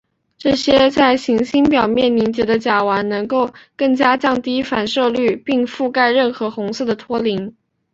[0.35, 7.55] 这些在行星表面凝结的甲烷能够更加降低反射率并覆盖任何红色的托林。